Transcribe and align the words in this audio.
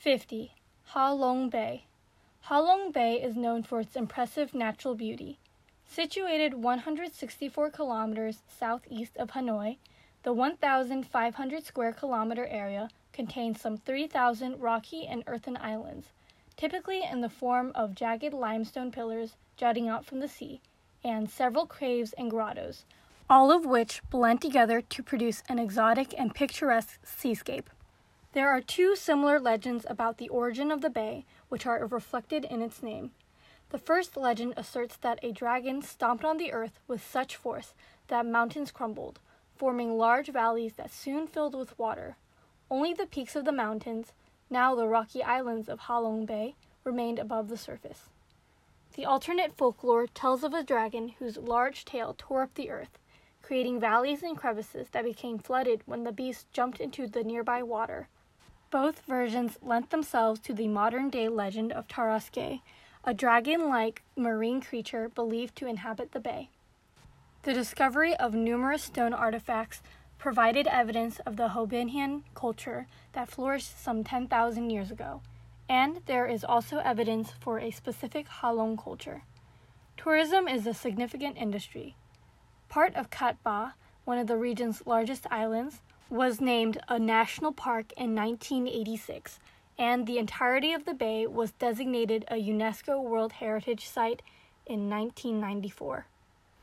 50. 0.00 0.54
Ha 0.84 1.12
Long 1.12 1.50
Bay. 1.50 1.84
Ha 2.44 2.58
Long 2.58 2.90
Bay 2.90 3.20
is 3.20 3.36
known 3.36 3.62
for 3.62 3.80
its 3.80 3.94
impressive 3.94 4.54
natural 4.54 4.94
beauty. 4.94 5.38
Situated 5.86 6.54
164 6.54 7.68
kilometers 7.68 8.38
southeast 8.48 9.18
of 9.18 9.32
Hanoi, 9.32 9.76
the 10.22 10.32
1,500 10.32 11.66
square 11.66 11.92
kilometer 11.92 12.46
area 12.46 12.88
contains 13.12 13.60
some 13.60 13.76
3,000 13.76 14.58
rocky 14.58 15.06
and 15.06 15.22
earthen 15.26 15.58
islands, 15.58 16.06
typically 16.56 17.02
in 17.04 17.20
the 17.20 17.28
form 17.28 17.70
of 17.74 17.94
jagged 17.94 18.32
limestone 18.32 18.90
pillars 18.90 19.36
jutting 19.58 19.86
out 19.86 20.06
from 20.06 20.20
the 20.20 20.28
sea, 20.28 20.62
and 21.04 21.28
several 21.28 21.66
caves 21.66 22.14
and 22.14 22.30
grottos, 22.30 22.86
all 23.28 23.52
of 23.52 23.66
which 23.66 24.00
blend 24.08 24.40
together 24.40 24.80
to 24.80 25.02
produce 25.02 25.42
an 25.50 25.58
exotic 25.58 26.14
and 26.18 26.34
picturesque 26.34 26.98
seascape. 27.04 27.68
There 28.32 28.48
are 28.48 28.60
two 28.60 28.94
similar 28.94 29.40
legends 29.40 29.84
about 29.88 30.18
the 30.18 30.28
origin 30.28 30.70
of 30.70 30.82
the 30.82 30.88
bay, 30.88 31.24
which 31.48 31.66
are 31.66 31.84
reflected 31.84 32.44
in 32.44 32.62
its 32.62 32.80
name. 32.80 33.10
The 33.70 33.78
first 33.78 34.16
legend 34.16 34.54
asserts 34.56 34.96
that 34.98 35.18
a 35.24 35.32
dragon 35.32 35.82
stomped 35.82 36.24
on 36.24 36.36
the 36.36 36.52
earth 36.52 36.78
with 36.86 37.04
such 37.04 37.34
force 37.34 37.74
that 38.06 38.24
mountains 38.24 38.70
crumbled, 38.70 39.18
forming 39.56 39.98
large 39.98 40.28
valleys 40.28 40.74
that 40.74 40.92
soon 40.92 41.26
filled 41.26 41.56
with 41.56 41.76
water. 41.76 42.16
Only 42.70 42.94
the 42.94 43.06
peaks 43.06 43.34
of 43.34 43.44
the 43.44 43.50
mountains, 43.50 44.12
now 44.48 44.76
the 44.76 44.86
rocky 44.86 45.24
islands 45.24 45.68
of 45.68 45.80
Halong 45.80 46.24
Bay, 46.24 46.54
remained 46.84 47.18
above 47.18 47.48
the 47.48 47.56
surface. 47.56 48.10
The 48.94 49.06
alternate 49.06 49.56
folklore 49.56 50.06
tells 50.06 50.44
of 50.44 50.54
a 50.54 50.62
dragon 50.62 51.14
whose 51.18 51.36
large 51.36 51.84
tail 51.84 52.14
tore 52.16 52.42
up 52.42 52.54
the 52.54 52.70
earth, 52.70 52.96
creating 53.42 53.80
valleys 53.80 54.22
and 54.22 54.36
crevices 54.36 54.90
that 54.90 55.02
became 55.02 55.40
flooded 55.40 55.82
when 55.84 56.04
the 56.04 56.12
beast 56.12 56.46
jumped 56.52 56.78
into 56.78 57.08
the 57.08 57.24
nearby 57.24 57.60
water. 57.64 58.06
Both 58.70 59.00
versions 59.00 59.58
lent 59.60 59.90
themselves 59.90 60.38
to 60.40 60.54
the 60.54 60.68
modern 60.68 61.10
day 61.10 61.28
legend 61.28 61.72
of 61.72 61.88
Tarasque, 61.88 62.60
a 63.02 63.14
dragon 63.14 63.68
like 63.68 64.02
marine 64.14 64.60
creature 64.60 65.08
believed 65.08 65.56
to 65.56 65.66
inhabit 65.66 66.12
the 66.12 66.20
bay. 66.20 66.50
The 67.42 67.52
discovery 67.52 68.14
of 68.14 68.32
numerous 68.32 68.84
stone 68.84 69.12
artifacts 69.12 69.82
provided 70.18 70.68
evidence 70.68 71.18
of 71.20 71.36
the 71.36 71.48
Hoabinhian 71.48 72.22
culture 72.34 72.86
that 73.12 73.28
flourished 73.28 73.82
some 73.82 74.04
10,000 74.04 74.70
years 74.70 74.92
ago, 74.92 75.22
and 75.68 76.02
there 76.06 76.26
is 76.26 76.44
also 76.44 76.78
evidence 76.78 77.32
for 77.40 77.58
a 77.58 77.72
specific 77.72 78.28
Halong 78.28 78.80
culture. 78.80 79.22
Tourism 79.96 80.46
is 80.46 80.66
a 80.66 80.74
significant 80.74 81.36
industry. 81.36 81.96
Part 82.68 82.94
of 82.94 83.10
Cat 83.10 83.36
Ba, 83.42 83.74
one 84.04 84.18
of 84.18 84.28
the 84.28 84.36
region's 84.36 84.86
largest 84.86 85.26
islands, 85.28 85.80
was 86.10 86.40
named 86.40 86.76
a 86.88 86.98
national 86.98 87.52
park 87.52 87.92
in 87.96 88.14
1986, 88.16 89.38
and 89.78 90.06
the 90.06 90.18
entirety 90.18 90.72
of 90.72 90.84
the 90.84 90.92
bay 90.92 91.26
was 91.26 91.52
designated 91.52 92.24
a 92.28 92.34
UNESCO 92.34 93.00
World 93.02 93.32
Heritage 93.32 93.88
Site 93.88 94.20
in 94.66 94.90
1994. 94.90 96.06